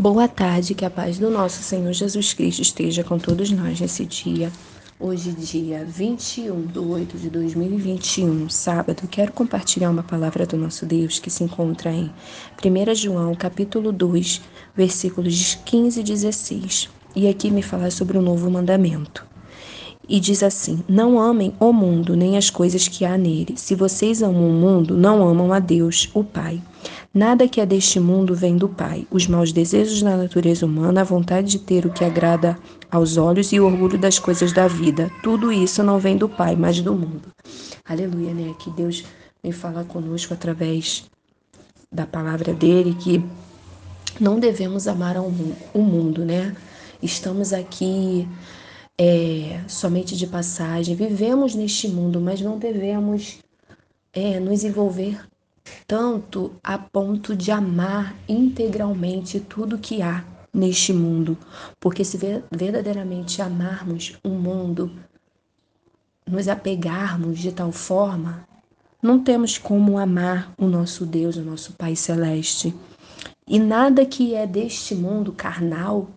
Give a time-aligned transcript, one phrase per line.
[0.00, 4.06] Boa tarde, que a paz do nosso Senhor Jesus Cristo esteja com todos nós nesse
[4.06, 4.50] dia.
[4.98, 11.18] Hoje, dia 21 de 8 de 2021, sábado, quero compartilhar uma palavra do nosso Deus
[11.18, 12.10] que se encontra em
[12.64, 14.40] 1 João, capítulo 2,
[14.74, 16.88] versículos 15 e 16.
[17.14, 19.26] E aqui me falar sobre o um novo mandamento.
[20.08, 23.52] E diz assim: Não amem o mundo, nem as coisas que há nele.
[23.54, 26.58] Se vocês amam o mundo, não amam a Deus, o Pai.
[27.12, 29.04] Nada que é deste mundo vem do Pai.
[29.10, 32.56] Os maus desejos da natureza humana, a vontade de ter o que agrada
[32.88, 35.10] aos olhos e o orgulho das coisas da vida.
[35.20, 37.22] Tudo isso não vem do Pai, mas do mundo.
[37.84, 38.54] Aleluia, né?
[38.60, 39.04] Que Deus
[39.42, 41.10] vem falar conosco através
[41.90, 43.24] da palavra dele que
[44.20, 46.54] não devemos amar o mundo, né?
[47.02, 48.28] Estamos aqui
[48.96, 53.38] é, somente de passagem, vivemos neste mundo, mas não devemos
[54.12, 55.29] é, nos envolver
[55.86, 61.38] tanto a ponto de amar integralmente tudo que há neste mundo,
[61.78, 62.18] porque se
[62.50, 64.90] verdadeiramente amarmos o um mundo,
[66.26, 68.46] nos apegarmos de tal forma,
[69.02, 72.74] não temos como amar o nosso Deus, o nosso Pai Celeste.
[73.46, 76.10] E nada que é deste mundo carnal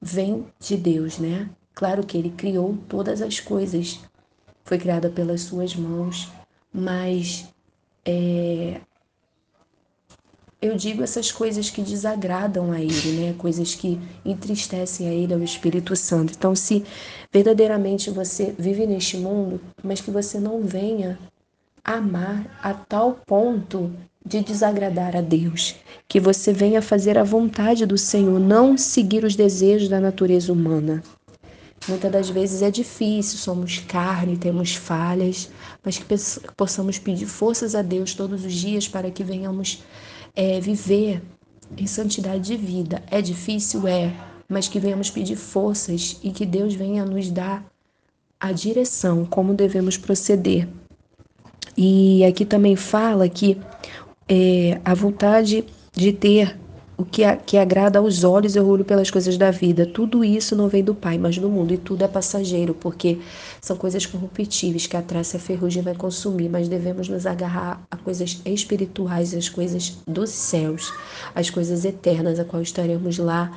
[0.00, 1.50] vem de Deus, né?
[1.74, 4.00] Claro que ele criou todas as coisas,
[4.64, 6.30] foi criada pelas suas mãos,
[6.72, 7.48] mas
[8.10, 8.80] é,
[10.62, 13.34] eu digo essas coisas que desagradam a Ele, né?
[13.36, 16.32] Coisas que entristecem a Ele, ao Espírito Santo.
[16.34, 16.84] Então, se
[17.30, 21.18] verdadeiramente você vive neste mundo, mas que você não venha
[21.84, 23.92] amar a tal ponto
[24.24, 25.76] de desagradar a Deus,
[26.08, 31.02] que você venha fazer a vontade do Senhor, não seguir os desejos da natureza humana.
[31.86, 35.48] Muitas das vezes é difícil, somos carne, temos falhas,
[35.84, 36.04] mas que
[36.56, 39.82] possamos pedir forças a Deus todos os dias para que venhamos
[40.34, 41.22] é, viver
[41.76, 43.02] em santidade de vida.
[43.10, 43.86] É difícil?
[43.86, 44.12] É,
[44.48, 47.64] mas que venhamos pedir forças e que Deus venha nos dar
[48.40, 50.68] a direção, como devemos proceder.
[51.76, 53.58] E aqui também fala que
[54.28, 56.58] é, a vontade de ter
[56.98, 59.86] o que, que agrada aos olhos e orgulho pelas coisas da vida.
[59.86, 61.72] Tudo isso não vem do Pai, mas do mundo.
[61.72, 63.20] E tudo é passageiro, porque
[63.60, 66.48] são coisas corruptíveis que a traça e a ferrugem vai consumir.
[66.48, 70.92] Mas devemos nos agarrar a coisas espirituais, as coisas dos céus,
[71.36, 73.56] as coisas eternas, a qual estaremos lá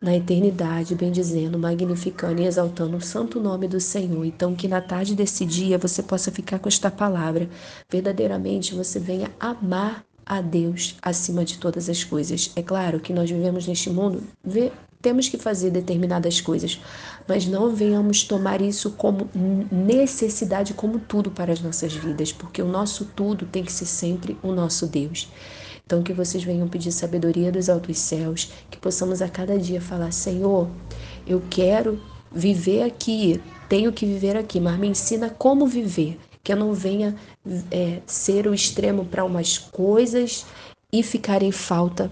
[0.00, 4.24] na eternidade, bendizendo, magnificando e exaltando o santo nome do Senhor.
[4.24, 7.50] Então, que na tarde desse dia você possa ficar com esta palavra.
[7.90, 12.52] Verdadeiramente você venha amar a Deus acima de todas as coisas.
[12.54, 16.78] É claro que nós vivemos neste mundo, vê, temos que fazer determinadas coisas,
[17.26, 19.30] mas não venhamos tomar isso como
[19.72, 24.36] necessidade, como tudo para as nossas vidas, porque o nosso tudo tem que ser sempre
[24.42, 25.28] o nosso Deus.
[25.86, 30.12] Então, que vocês venham pedir sabedoria dos altos céus, que possamos a cada dia falar:
[30.12, 30.68] Senhor,
[31.26, 31.98] eu quero
[32.30, 33.40] viver aqui,
[33.70, 37.14] tenho que viver aqui, mas me ensina como viver que eu não venha
[37.70, 40.46] é, ser o extremo para umas coisas
[40.90, 42.10] e ficar em falta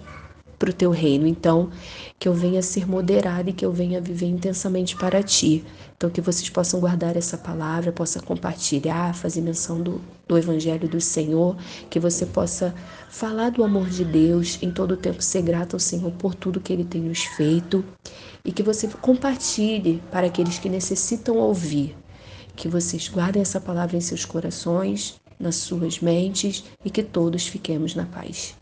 [0.59, 1.27] para o teu reino.
[1.27, 1.71] Então,
[2.19, 5.65] que eu venha ser moderada e que eu venha viver intensamente para ti.
[5.97, 11.01] Então, que vocês possam guardar essa palavra, possa compartilhar, fazer menção do, do Evangelho do
[11.01, 11.57] Senhor,
[11.89, 12.75] que você possa
[13.09, 16.61] falar do amor de Deus, em todo o tempo ser grato ao Senhor por tudo
[16.61, 17.83] que Ele tem nos feito
[18.45, 21.97] e que você compartilhe para aqueles que necessitam ouvir
[22.57, 27.95] que vocês guardem essa palavra em seus corações, nas suas mentes e que todos fiquemos
[27.95, 28.57] na paz.